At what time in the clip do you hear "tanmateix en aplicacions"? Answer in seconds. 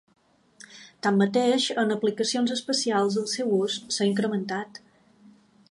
1.07-2.55